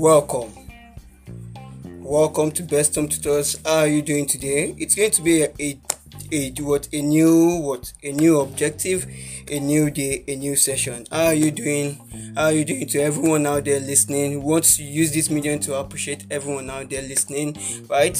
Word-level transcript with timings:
Welcome. 0.00 0.54
Welcome 1.98 2.52
to 2.52 2.62
Best 2.62 2.94
Home 2.94 3.06
Tutors. 3.06 3.60
How 3.66 3.80
are 3.80 3.86
you 3.86 4.00
doing 4.00 4.24
today? 4.24 4.74
It's 4.78 4.94
going 4.94 5.10
to 5.10 5.20
be 5.20 5.42
a, 5.42 5.52
a, 5.60 5.78
a 6.32 6.52
what 6.62 6.88
a 6.90 7.02
new 7.02 7.60
what 7.60 7.92
a 8.02 8.12
new 8.12 8.40
objective, 8.40 9.06
a 9.50 9.60
new 9.60 9.90
day, 9.90 10.24
a 10.26 10.36
new 10.36 10.56
session. 10.56 11.04
How 11.12 11.26
are 11.26 11.34
you 11.34 11.50
doing? 11.50 12.32
How 12.34 12.44
are 12.44 12.52
you 12.52 12.64
doing 12.64 12.86
to 12.86 13.02
everyone 13.02 13.44
out 13.44 13.66
there 13.66 13.78
listening? 13.78 14.42
We 14.42 14.52
want 14.52 14.64
to 14.64 14.82
use 14.82 15.12
this 15.12 15.28
medium 15.28 15.60
to 15.60 15.74
appreciate 15.74 16.24
everyone 16.30 16.70
out 16.70 16.88
there 16.88 17.02
listening, 17.02 17.58
right? 17.86 18.16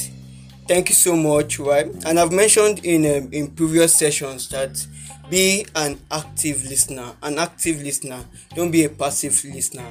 Thank 0.71 0.87
you 0.87 0.95
so 0.95 1.17
much, 1.17 1.59
right? 1.59 1.87
And 2.05 2.17
I've 2.17 2.31
mentioned 2.31 2.85
in 2.85 3.01
um, 3.05 3.27
in 3.33 3.51
previous 3.51 3.93
sessions 3.93 4.47
that 4.55 4.87
be 5.29 5.65
an 5.75 5.99
active 6.09 6.63
listener 6.63 7.11
an 7.21 7.39
active 7.39 7.81
listener. 7.83 8.23
Don't 8.55 8.71
be 8.71 8.85
a 8.85 8.89
passive 8.89 9.37
listener 9.53 9.83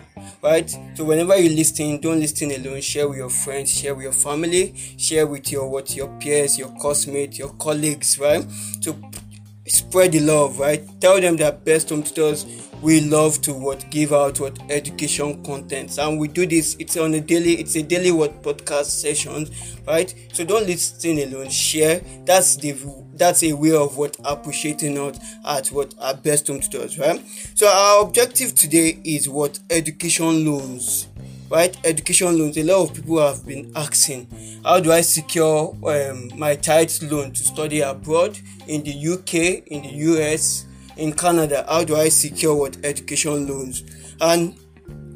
right? 0.42 0.70
So 0.94 1.04
whenever 1.04 1.36
you 1.36 1.50
listen 1.50 2.00
don't 2.00 2.18
listen 2.18 2.50
alone. 2.52 2.80
Share 2.80 3.06
with 3.06 3.18
your 3.18 3.28
friends 3.28 3.70
share 3.78 3.94
with 3.94 4.04
your 4.04 4.12
family 4.14 4.74
share 4.96 5.26
with 5.26 5.52
your 5.52 5.68
what 5.68 5.94
your 5.94 6.08
peers 6.18 6.58
your 6.58 6.74
classmates 6.80 7.38
your 7.38 7.52
colleagues 7.58 8.18
right? 8.18 8.46
So 8.80 8.96
spread 9.66 10.12
the 10.12 10.20
love 10.20 10.58
right? 10.58 10.82
Tell 10.98 11.20
them 11.20 11.36
that 11.36 11.62
best 11.62 11.90
home 11.90 12.02
tutors 12.02 12.46
we 12.82 13.00
love 13.02 13.40
to 13.42 13.52
what 13.52 13.88
give 13.90 14.12
out 14.12 14.40
what 14.40 14.58
education 14.70 15.42
contents 15.44 15.98
and 15.98 16.18
we 16.18 16.28
do 16.28 16.46
this 16.46 16.76
it's 16.78 16.96
on 16.96 17.12
a 17.14 17.20
daily 17.20 17.54
it's 17.54 17.76
a 17.76 17.82
daily 17.82 18.10
what 18.10 18.42
podcast 18.42 18.86
sessions 18.86 19.50
right? 19.86 20.14
So 20.32 20.44
don't 20.44 20.66
listen 20.66 21.18
alone 21.18 21.50
share. 21.50 22.00
That's 22.24 22.56
the 22.56 22.76
that's 23.14 23.42
a 23.42 23.52
way 23.52 23.72
of 23.72 23.96
what 23.96 24.16
appreciating 24.24 24.98
us 24.98 25.18
at 25.46 25.68
what 25.68 25.94
our 25.98 26.14
best 26.14 26.46
home 26.46 26.60
tutors 26.60 26.98
right? 26.98 27.22
So 27.54 27.68
our 27.68 28.02
objective 28.04 28.54
today 28.54 28.98
is 29.04 29.28
what? 29.28 29.58
Education 29.68 30.44
loans 30.46 31.08
right? 31.50 31.76
Education 31.84 32.38
loans. 32.38 32.56
A 32.56 32.62
lot 32.62 32.88
of 32.88 32.94
people 32.94 33.18
have 33.20 33.44
been 33.44 33.72
asking 33.74 34.28
how 34.64 34.78
do 34.78 34.92
i 34.92 35.00
secure 35.00 35.74
um, 35.84 36.30
my 36.36 36.54
child 36.54 36.90
loan 37.10 37.32
to 37.32 37.42
study 37.42 37.80
abroad 37.80 38.38
in 38.66 38.82
the 38.82 39.08
uk 39.08 39.34
in 39.34 39.82
the 39.82 40.34
us 40.34 40.66
in 41.00 41.12
Canada, 41.14 41.64
how 41.68 41.82
do 41.82 41.96
I 41.96 42.08
secure 42.10 42.54
what 42.54 42.76
education 42.84 43.46
loans? 43.48 43.84
And 44.20 44.54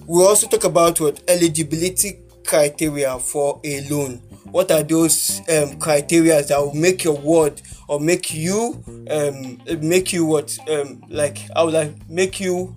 we 0.07 0.23
also 0.25 0.49
talk 0.49 0.65
about 0.65 0.99
what 1.01 1.23
eligibility 1.29 2.21
criteria 2.47 3.19
for 3.19 3.61
a 3.65 3.87
loan. 3.89 4.17
What 4.51 4.71
are 4.71 4.83
those 4.83 5.41
um, 5.51 5.79
criteria 5.79 6.43
that 6.43 6.59
will 6.59 6.75
make 6.75 7.05
your 7.05 7.17
word 7.19 7.61
or 7.89 8.01
make 8.01 8.33
you 8.33 8.83
um, 9.11 9.61
make 9.81 10.12
you 10.12 10.25
what 10.25 10.57
um, 10.71 11.03
like 11.09 11.39
how 11.55 11.67
will 11.67 11.77
I 11.77 11.95
make 12.09 12.41
you 12.41 12.75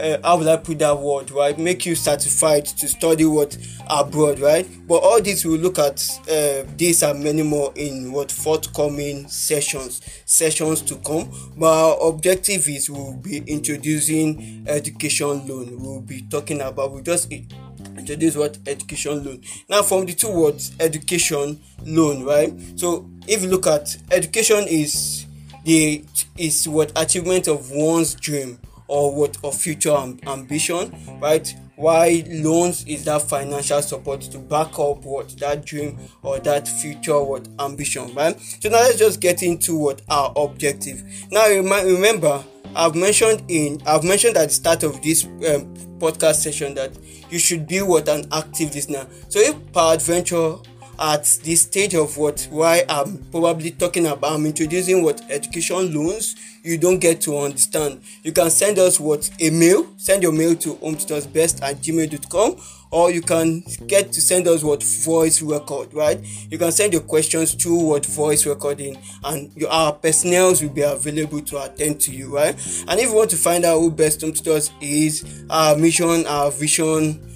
uh, 0.00 0.18
how 0.22 0.38
will 0.38 0.48
I 0.48 0.56
put 0.56 0.78
that 0.80 0.98
word 0.98 1.30
right? 1.30 1.58
Make 1.58 1.86
you 1.86 1.94
certified 1.94 2.66
to 2.66 2.88
study 2.88 3.24
what 3.24 3.56
abroad, 3.88 4.38
right? 4.38 4.66
But 4.86 4.96
all 4.96 5.20
this 5.20 5.44
we'll 5.44 5.58
look 5.58 5.78
at 5.78 6.00
uh, 6.22 6.68
this 6.76 7.02
and 7.02 7.22
many 7.22 7.42
more 7.42 7.72
in 7.76 8.12
what 8.12 8.32
forthcoming 8.32 9.28
sessions, 9.28 10.00
sessions 10.24 10.82
to 10.82 10.96
come. 10.96 11.30
But 11.56 11.72
our 11.72 12.08
objective 12.08 12.68
is 12.68 12.90
we'll 12.90 13.16
be 13.16 13.38
introducing 13.38 14.64
education 14.66 15.46
loan. 15.46 15.80
We'll 15.80 16.00
be 16.00 16.22
talking 16.22 16.60
about 16.60 16.92
we 16.92 17.02
just 17.02 17.30
introduce 17.30 18.36
what 18.36 18.58
education 18.66 19.24
loan. 19.24 19.42
Now 19.68 19.82
from 19.82 20.06
the 20.06 20.14
two 20.14 20.32
words 20.32 20.72
education 20.80 21.60
loan, 21.84 22.24
right? 22.24 22.52
So 22.76 23.08
if 23.26 23.42
you 23.42 23.48
look 23.48 23.66
at 23.66 23.96
education 24.10 24.66
is 24.68 25.26
the 25.64 26.04
is 26.38 26.66
what 26.66 26.92
achievement 26.96 27.48
of 27.48 27.70
one's 27.70 28.14
dream 28.14 28.58
or 28.90 29.14
what 29.14 29.38
of 29.44 29.54
future 29.54 29.90
amb- 29.90 30.26
ambition 30.26 30.92
right? 31.20 31.54
Why 31.76 32.24
loans 32.28 32.84
is 32.86 33.04
that 33.04 33.22
financial 33.22 33.80
support 33.80 34.20
to 34.22 34.38
back 34.38 34.78
up 34.78 35.04
what 35.04 35.30
that 35.38 35.64
dream 35.64 35.98
or 36.22 36.38
that 36.40 36.68
future 36.68 37.22
what 37.22 37.48
ambition 37.58 38.12
right? 38.14 38.38
So 38.60 38.68
now 38.68 38.78
let's 38.80 38.98
just 38.98 39.20
get 39.20 39.42
into 39.42 39.76
what 39.76 40.02
our 40.10 40.32
objective. 40.36 41.02
Now 41.30 41.48
remember 41.48 42.44
i've 42.76 42.94
mentioned 42.94 43.42
in 43.48 43.80
i've 43.84 44.04
mentioned 44.04 44.36
at 44.36 44.48
the 44.48 44.54
start 44.54 44.84
of 44.84 45.02
this 45.02 45.24
um, 45.24 45.74
podcast 45.98 46.36
session 46.36 46.72
that 46.74 46.96
you 47.28 47.36
should 47.38 47.66
be 47.66 47.82
what 47.82 48.08
an 48.08 48.24
active 48.32 48.72
listener 48.74 49.06
so 49.28 49.40
if 49.40 49.56
peradventure 49.72 50.54
at 51.00 51.24
this 51.42 51.62
stage 51.62 51.94
of 51.94 52.16
what 52.18 52.46
why 52.50 52.84
I'm 52.88 53.24
probably 53.30 53.70
talking 53.70 54.06
about 54.06 54.32
I'm 54.32 54.44
introducing 54.44 55.02
what 55.02 55.22
education 55.30 55.94
loans 55.94 56.36
you 56.62 56.76
don't 56.76 56.98
get 56.98 57.22
to 57.22 57.38
understand. 57.38 58.02
You 58.22 58.32
can 58.32 58.50
send 58.50 58.78
us 58.78 59.00
what 59.00 59.30
a 59.40 59.48
mail, 59.48 59.86
send 59.96 60.22
your 60.22 60.32
mail 60.32 60.54
to 60.56 60.74
hometutorsbest 60.74 61.62
at 61.62 61.76
gmail.com 61.76 62.56
or 62.90 63.10
you 63.10 63.22
can 63.22 63.62
get 63.86 64.12
to 64.12 64.20
send 64.20 64.48
us 64.48 64.62
what 64.62 64.82
voice 64.82 65.40
record, 65.40 65.94
right? 65.94 66.18
You 66.50 66.58
can 66.58 66.72
send 66.72 66.92
your 66.92 67.02
questions 67.02 67.54
to 67.54 67.74
what 67.74 68.04
voice 68.04 68.44
recording 68.46 68.98
and 69.24 69.50
your, 69.56 69.70
our 69.70 69.92
personnel 69.92 70.54
will 70.60 70.68
be 70.68 70.82
available 70.82 71.40
to 71.40 71.62
attend 71.62 72.00
to 72.02 72.12
you, 72.12 72.34
right? 72.34 72.54
And 72.88 73.00
if 73.00 73.10
you 73.10 73.14
want 73.14 73.30
to 73.30 73.36
find 73.36 73.64
out 73.64 73.78
who 73.78 73.90
Best 73.90 74.20
Home 74.22 74.32
Tutors 74.32 74.70
is, 74.80 75.44
our 75.48 75.76
mission, 75.76 76.26
our 76.26 76.50
vision, 76.50 77.29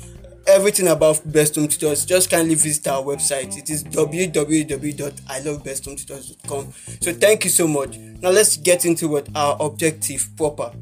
everything 0.46 0.88
about 0.88 1.20
Best 1.30 1.54
Home 1.56 1.68
Tutors, 1.68 2.04
just 2.04 2.30
kindly 2.30 2.54
visit 2.54 2.86
our 2.88 3.02
website. 3.02 3.56
It 3.56 3.70
is 3.70 3.84
www.ilovebesthometutors.com. 3.84 6.72
So 7.00 7.12
thank 7.12 7.44
you 7.44 7.50
so 7.50 7.66
much. 7.66 7.96
Now 7.98 8.30
let's 8.30 8.56
get 8.56 8.84
into 8.84 9.08
what 9.08 9.28
our 9.34 9.56
objective 9.60 10.28
proper. 10.36 10.72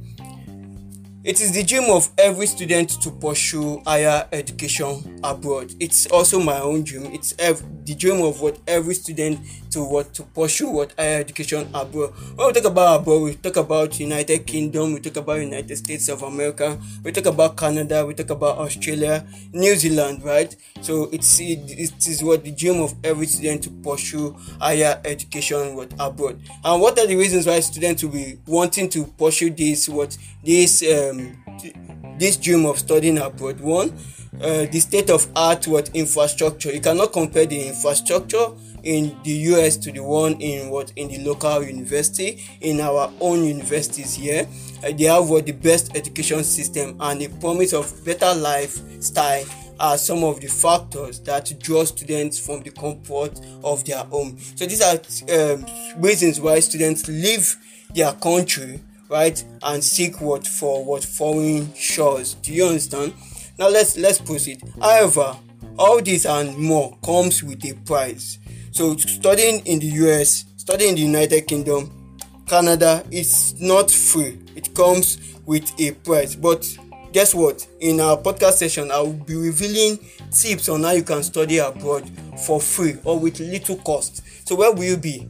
It 1.25 1.41
is 1.41 1.53
the 1.53 1.63
dream 1.63 1.89
of 1.89 2.11
every 2.19 2.49
student 2.49 3.01
to 3.01 3.09
pursue 3.13 3.81
higher 3.87 4.27
education 4.33 5.21
abroad. 5.23 5.73
It's 5.79 6.07
also 6.07 6.41
my 6.41 6.59
own 6.59 6.83
dream. 6.83 7.13
It's 7.13 7.33
ev- 7.39 7.63
the 7.85 7.95
dream 7.95 8.25
of 8.25 8.41
what 8.41 8.59
every 8.67 8.95
student 8.95 9.39
to 9.71 9.85
what 9.85 10.13
to 10.15 10.25
pursue 10.25 10.69
what 10.69 10.93
higher 10.99 11.21
education 11.21 11.69
abroad. 11.75 12.13
When 12.35 12.49
we 12.49 12.53
talk 12.53 12.65
about 12.65 13.01
abroad, 13.01 13.23
we 13.23 13.35
talk 13.37 13.57
about 13.57 14.01
United 14.01 14.47
Kingdom, 14.47 14.95
we 14.95 15.01
talk 15.01 15.17
about 15.17 15.41
United 15.41 15.77
States 15.77 16.09
of 16.09 16.23
America, 16.23 16.77
we 17.05 17.13
talk 17.13 17.27
about 17.27 17.57
Canada, 17.57 18.05
we 18.05 18.15
talk 18.15 18.31
about 18.31 18.59
Australia, 18.59 19.25
New 19.53 19.77
Zealand, 19.77 20.25
right? 20.25 20.55
So 20.81 21.09
it's 21.13 21.39
it, 21.39 21.61
it 21.71 22.07
is 22.07 22.23
what 22.25 22.43
the 22.43 22.51
dream 22.51 22.81
of 22.81 22.95
every 23.05 23.27
student 23.27 23.63
to 23.63 23.71
pursue 23.71 24.37
higher 24.61 25.01
education 25.05 25.77
what 25.77 25.93
abroad. 26.01 26.41
And 26.65 26.83
what 26.83 26.99
are 26.99 27.07
the 27.07 27.15
reasons 27.15 27.47
why 27.47 27.61
students 27.61 28.03
will 28.03 28.11
be 28.11 28.39
wanting 28.45 28.89
to 28.91 29.05
pursue 29.05 29.51
this 29.51 29.89
what 29.89 30.19
this 30.45 30.83
uh, 30.83 31.12
um, 31.13 32.17
this 32.19 32.37
dream 32.37 32.65
of 32.67 32.79
studying 32.79 33.19
abroad? 33.19 33.61
One, 33.61 33.93
uh, 34.41 34.67
the 34.67 34.81
state 34.81 35.11
of 35.11 35.27
art 35.37 35.67
what 35.67 35.91
infrastructure. 35.95 36.73
You 36.73 36.81
cannot 36.81 37.13
compare 37.13 37.47
the 37.47 37.69
infrastructure 37.69 38.49
in 38.83 39.17
the 39.23 39.31
US 39.31 39.77
to 39.79 39.93
the 39.93 40.03
one 40.03 40.41
in 40.41 40.71
what 40.71 40.93
in 40.97 41.09
the 41.09 41.19
local 41.19 41.63
university 41.63 42.43
in 42.61 42.81
our 42.81 43.13
own 43.21 43.45
universities 43.45 44.15
here. 44.15 44.49
Uh, 44.85 44.91
they 44.93 45.05
have 45.05 45.29
what 45.29 45.47
the 45.47 45.53
best 45.53 45.97
education 45.97 46.43
system 46.43 46.97
and 47.01 47.21
the 47.21 47.29
promise 47.41 47.73
of 47.73 48.05
better 48.05 48.35
lifestyle 48.35 49.45
are 49.79 49.99
some 49.99 50.23
of 50.23 50.41
the 50.41 50.47
factors 50.47 51.19
that 51.21 51.53
draw 51.59 51.85
students 51.85 52.39
from 52.39 52.63
the 52.63 52.71
comfort 52.71 53.41
of 53.65 53.85
their 53.85 54.03
home. 54.05 54.39
So 54.55 54.67
these 54.67 54.81
are 54.81 54.99
um, 55.33 55.67
reasons 56.01 56.41
why 56.41 56.61
students 56.61 57.09
leave 57.09 57.57
their 57.95 58.13
country, 58.13 58.81
right, 59.13 59.45
and 59.63 59.85
seek 59.85 60.21
what 60.21 60.47
for 60.47 60.85
what 60.85 61.05
foreign 61.05 61.73
shores. 61.75 62.35
Do 62.35 62.53
you 62.53 62.65
understand? 62.65 63.15
Now 63.59 63.69
let's 63.69 63.97
let's 63.97 64.19
proceed. 64.21 64.63
However, 64.81 65.37
all 65.79 66.01
this 66.03 66.25
and 66.25 66.57
more 66.57 66.97
comes 67.05 67.43
with 67.43 67.65
a 67.65 67.75
price. 67.85 68.39
So 68.73 68.97
studying 68.97 69.65
in 69.67 69.79
the 69.79 69.87
US, 69.87 70.47
studying 70.57 70.91
in 70.91 70.97
the 70.97 71.03
United 71.03 71.47
Kingdom, 71.47 72.19
Canada, 72.47 73.05
it's 73.11 73.59
not 73.61 73.91
free. 73.91 74.39
It 74.57 74.75
comes 74.75 75.19
with 75.45 75.79
a 75.79 75.93
price, 75.93 76.35
but 76.35 76.67
guess 77.13 77.35
what 77.35 77.67
in 77.81 78.01
our 78.01 78.17
podcast 78.17 78.55
session 78.55 78.91
i 78.91 78.99
will 78.99 79.13
be 79.13 79.35
revealing 79.35 79.99
tips 80.31 80.71
on 80.71 80.83
how 80.83 80.93
you 80.93 81.03
can 81.03 81.23
study 81.23 81.59
abroad 81.59 82.11
for 82.47 82.59
free 82.59 82.97
or 83.05 83.19
with 83.19 83.39
little 83.39 83.77
cost 83.77 84.23
so 84.49 84.57
where 84.57 84.73
will 84.73 84.85
you 84.85 84.97
be 84.97 85.29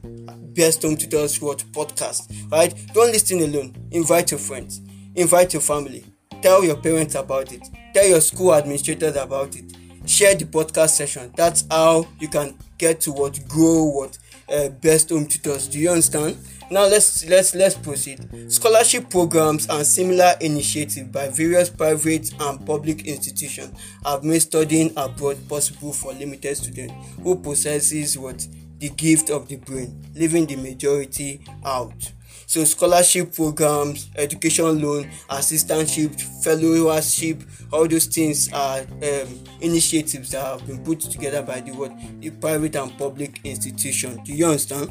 best 0.55 0.83
home 0.83 0.97
tutors 0.97 1.41
what 1.41 1.59
podcast 1.73 2.33
right? 2.51 2.75
Don't 2.93 3.13
listen 3.13 3.41
alone. 3.41 3.75
Invite 3.91 4.31
your 4.31 4.41
friends. 4.41 4.81
Invite 5.15 5.53
your 5.53 5.63
family. 5.63 6.05
Tell 6.43 6.65
your 6.65 6.77
parents 6.77 7.15
about 7.15 7.53
it. 7.53 7.67
Tell 7.95 8.07
your 8.07 8.21
school 8.21 8.55
administrators 8.55 9.17
about 9.17 9.57
it. 9.57 9.65
Share 10.07 10.35
the 10.35 10.45
podcast 10.45 10.91
session. 10.91 11.33
That's 11.37 11.65
how 11.71 12.07
you 12.19 12.29
can 12.29 12.57
get 12.79 13.01
to 13.03 13.13
what 13.13 13.39
grow 13.49 13.85
what 13.85 14.19
uh, 14.53 14.69
best 14.69 15.11
home 15.11 15.27
tutors 15.27 15.69
do 15.69 15.79
you 15.79 15.91
understand? 15.91 16.37
Now 16.71 16.87
let's 16.87 17.25
let's 17.27 17.55
let's 17.55 17.75
proceed. 17.75 18.51
Scholarship 18.51 19.11
programs 19.11 19.69
and 19.69 19.87
similar 19.87 20.35
initiatives 20.41 21.09
by 21.09 21.29
various 21.29 21.69
private 21.71 22.33
and 22.41 22.65
public 22.67 23.07
institutions 23.07 23.79
have 24.05 24.25
made 24.25 24.41
studying 24.41 24.93
abroad 24.97 25.37
possible 25.49 25.93
for 25.93 26.13
limited 26.15 26.57
students 26.57 26.95
who 27.23 27.37
possesses 27.37 28.19
what 28.19 28.47
the 28.83 28.89
gift 28.91 29.31
of 29.31 29.47
the 29.49 29.57
brain 29.57 29.91
leaving 30.15 30.45
the 30.47 30.57
majority 30.57 31.41
out 31.65 32.13
So 32.53 32.65
scholarship 32.65 33.35
programs, 33.35 34.11
education 34.15 34.83
loan, 34.83 35.09
assistantship, 35.31 36.21
fellowship, 36.45 37.43
all 37.73 37.89
those 37.89 38.05
things 38.05 38.53
are 38.53 38.81
um, 38.81 39.45
initiatives 39.63 40.33
that 40.33 40.45
have 40.45 40.67
been 40.67 40.85
put 40.85 41.01
together 41.01 41.41
by 41.41 41.61
the 41.63 41.73
what 41.73 41.93
the 42.21 42.29
private 42.29 42.77
and 42.77 42.93
public 42.99 43.41
institution. 43.45 44.23
Do 44.25 44.35
you 44.35 44.45
understand? 44.45 44.91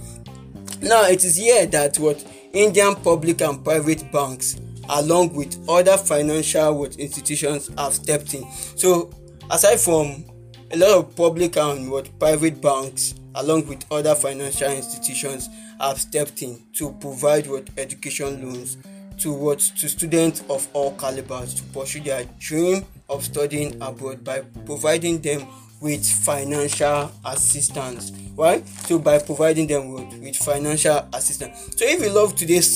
Now 0.82 1.04
it 1.04 1.24
is 1.24 1.36
here 1.36 1.68
that 1.68 2.00
what 2.00 2.26
Indian 2.52 2.96
public 2.96 3.42
and 3.42 3.64
private 3.64 4.12
banks 4.12 4.60
along 4.90 5.36
with 5.36 5.64
other 5.70 5.98
financial 5.98 6.80
what 6.80 6.96
institutions 6.96 7.70
have 7.78 7.94
stepped 7.94 8.34
in. 8.34 8.44
So 8.76 9.12
aside 9.52 9.80
from 9.80 10.26
a 10.74 10.78
lot 10.78 10.98
of 10.98 11.16
public 11.16 11.58
and 11.58 11.92
what 11.92 12.08
private 12.18 12.62
banks 12.62 13.16
along 13.36 13.68
with 13.68 13.86
other 13.92 14.16
financial 14.16 14.72
institutions 14.72 15.50
have 15.80 16.00
stepped 16.00 16.42
in 16.42 16.62
to 16.74 16.92
provide 16.94 17.48
what 17.48 17.70
education 17.78 18.48
loans 18.48 18.78
to 19.18 19.34
what 19.34 19.60
to 19.60 19.90
students 19.90 20.44
of 20.50 20.68
all 20.74 20.94
calibers 20.96 21.54
to 21.54 21.64
pursue 21.66 22.00
their 22.02 22.24
dream 22.40 22.86
of 23.10 23.24
studying 23.24 23.82
abroad 23.82 24.24
by 24.24 24.40
providing 24.66 25.20
them 25.22 25.46
with 25.82 26.06
financial 26.06 27.12
assistance. 27.26 28.12
Right 28.38 28.66
so 28.68 28.98
by 28.98 29.20
providing 29.20 29.68
them 29.68 29.92
with, 29.92 30.22
with 30.22 30.36
financial 30.38 31.06
assistance. 31.14 31.76
So 31.76 31.86
if 31.86 32.02
you 32.02 32.10
love 32.10 32.36
today's 32.36 32.68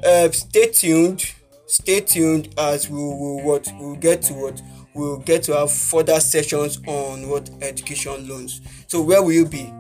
uh, 0.06 0.30
stay 0.32 0.68
tuned. 0.68 1.26
Stay 1.68 2.00
tuned 2.02 2.54
as 2.58 2.90
we 2.90 2.98
will 2.98 3.42
what 3.42 3.72
we'll 3.80 3.96
get 3.96 4.22
to 4.24 4.34
what 4.34 4.62
we'll 4.94 5.20
get 5.20 5.44
to 5.44 5.56
have 5.56 5.72
further 5.72 6.20
sessions 6.20 6.78
on 6.88 7.30
what 7.30 7.50
education 7.62 8.28
loans. 8.28 8.60
So 8.88 9.02
where 9.02 9.24
will 9.24 9.32
you 9.32 9.46
be? 9.46 9.72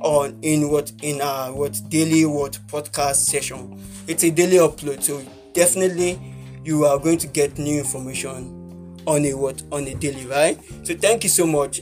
On 0.00 0.36
in 0.42 0.68
what 0.70 0.92
in 1.02 1.20
our 1.20 1.52
what 1.52 1.80
daily 1.88 2.24
what 2.24 2.58
podcast 2.68 3.16
session. 3.16 3.82
It's 4.06 4.22
a 4.24 4.30
daily 4.30 4.58
upload 4.58 5.02
so 5.02 5.20
definitely 5.54 6.20
you 6.64 6.84
are 6.84 6.98
going 6.98 7.18
to 7.18 7.26
get 7.26 7.58
new 7.58 7.78
information 7.78 8.57
on 9.08 9.24
a 9.24 9.34
what? 9.34 9.62
On 9.72 9.86
a 9.86 9.94
daily 9.94 10.26
right? 10.26 10.58
So 10.84 10.94
thank 10.94 11.24
you 11.24 11.30
so 11.30 11.46
much. 11.46 11.80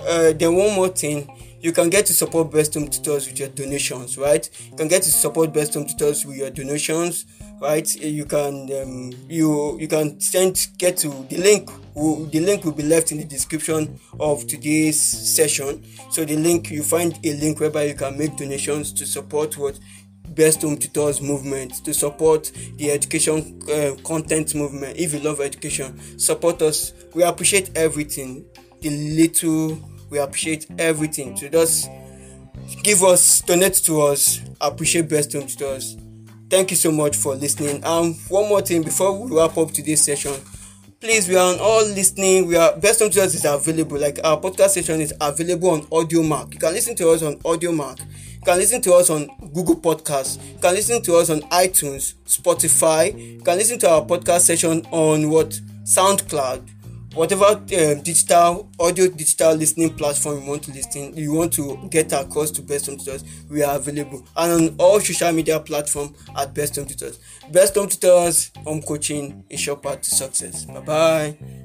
Uh, 0.00 0.32
then 0.32 0.54
one 0.56 0.74
more 0.74 0.88
thing 0.88 1.30
you 1.60 1.72
can 1.72 1.88
get 1.88 2.04
to 2.04 2.12
support 2.12 2.50
best 2.50 2.74
home 2.74 2.88
tutors 2.88 3.26
with 3.26 3.38
your 3.38 3.48
donations 3.48 4.18
right? 4.18 4.48
You 4.70 4.76
can 4.76 4.88
get 4.88 5.02
to 5.02 5.10
support 5.10 5.52
best 5.52 5.74
home 5.74 5.86
tutors 5.86 6.26
with 6.26 6.36
your 6.36 6.50
donations 6.50 7.26
right? 7.60 7.94
You 7.96 8.24
can 8.24 8.70
um, 8.82 9.12
you 9.28 9.78
you 9.78 9.88
can 9.88 10.20
send 10.20 10.68
get 10.78 10.96
to 10.98 11.08
the 11.30 11.36
link 11.36 11.70
the 11.94 12.40
link 12.40 12.64
will 12.64 12.72
be 12.72 12.82
left 12.82 13.12
in 13.12 13.18
the 13.18 13.24
description 13.24 14.00
of 14.18 14.46
today's 14.46 15.00
session. 15.00 15.84
So 16.10 16.24
the 16.24 16.36
link 16.36 16.70
you 16.70 16.82
find 16.82 17.18
a 17.24 17.34
link 17.34 17.60
whereby 17.60 17.84
you 17.84 17.94
can 17.94 18.18
make 18.18 18.36
donations 18.36 18.92
to 18.94 19.06
support 19.06 19.56
what 19.56 19.78
best 20.34 20.62
home 20.62 20.76
tutors 20.76 21.20
movement 21.20 21.84
to 21.84 21.94
support 21.94 22.50
the 22.76 22.90
education 22.90 23.60
uh, 23.72 23.94
content 24.02 24.54
movement. 24.54 24.96
If 24.96 25.14
you 25.14 25.20
love 25.20 25.40
education 25.40 25.98
support 26.18 26.62
us. 26.62 26.92
We 27.14 27.22
appreciate 27.22 27.70
everything. 27.76 28.44
The 28.80 28.90
little 28.90 29.78
we 30.10 30.18
appreciate 30.18 30.66
everything. 30.78 31.36
So 31.36 31.48
just 31.48 31.88
give 32.82 33.02
us 33.02 33.40
donate 33.42 33.74
to 33.84 34.00
us. 34.02 34.40
Appreciate 34.60 35.08
best 35.08 35.32
home 35.32 35.46
tutors. 35.46 35.96
Thank 36.50 36.70
you 36.70 36.76
so 36.76 36.92
much 36.92 37.16
for 37.16 37.34
listening. 37.34 37.82
And 37.84 38.14
one 38.28 38.48
more 38.48 38.60
thing 38.60 38.82
before 38.82 39.18
we 39.18 39.36
wrap 39.36 39.56
up 39.56 39.72
today's 39.72 40.02
session 40.02 40.34
please 41.04 41.28
we 41.28 41.36
are 41.36 41.52
on 41.52 41.60
all 41.60 41.84
listening. 41.84 42.46
We 42.46 42.56
are 42.56 42.74
best 42.78 43.00
home 43.00 43.10
tutors 43.10 43.34
is 43.34 43.44
available. 43.44 43.98
Like 43.98 44.18
our 44.24 44.40
podcast 44.40 44.70
session 44.70 45.02
is 45.02 45.12
available 45.20 45.68
on 45.68 45.82
Audiomack 45.88 46.54
you 46.54 46.58
can 46.58 46.72
listen 46.72 46.96
to 46.96 47.10
us 47.10 47.22
on 47.22 47.36
Audiomack 47.40 48.00
you 48.00 48.40
can 48.42 48.56
listen 48.56 48.80
to 48.80 48.94
us 48.94 49.10
on 49.10 49.28
Google 49.52 49.76
Podcasts. 49.76 50.42
You 50.52 50.58
can 50.58 50.72
listen 50.74 51.02
to 51.02 51.16
us 51.16 51.28
on 51.28 51.40
iTunes, 51.42 52.14
Spotify. 52.26 53.36
You 53.36 53.42
can 53.42 53.56
listen 53.58 53.78
to 53.80 53.90
our 53.90 54.02
podcast 54.02 54.40
session 54.40 54.82
on 54.90 55.28
what? 55.30 55.60
SoundCloud, 55.84 56.66
whatever 57.14 57.44
uh, 57.44 57.94
digital 58.02 58.68
audio 58.78 59.08
digital 59.08 59.54
listening 59.54 59.94
platform 59.94 60.42
you 60.42 60.48
want 60.48 60.62
to 60.64 60.72
listen, 60.72 61.16
you 61.16 61.32
want 61.32 61.52
to 61.52 61.88
get 61.90 62.12
across 62.12 62.50
to 62.52 62.62
Best 62.62 62.86
Home 62.86 62.98
Tutors. 62.98 63.24
We 63.48 63.62
are 63.62 63.76
available 63.76 64.24
and 64.36 64.52
on 64.70 64.76
all 64.78 65.00
social 65.00 65.32
media 65.32 65.60
platforms 65.60 66.16
at 66.36 66.54
Best 66.54 66.76
Home 66.76 66.86
Tutors. 66.86 67.18
Best 67.50 67.74
Home 67.76 67.88
Tutors, 67.88 68.50
home 68.64 68.82
coaching, 68.82 69.44
a 69.50 69.56
short 69.56 69.82
path 69.82 70.02
to 70.02 70.10
success. 70.10 70.64
Bye 70.64 70.80
bye. 70.80 71.63